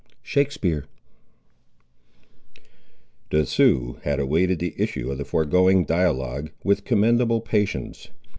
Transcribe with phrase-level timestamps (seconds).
[0.23, 0.85] —Shakespeare.
[3.29, 8.09] The Siouxes had awaited the issue of the foregoing dialogue with commendable patience.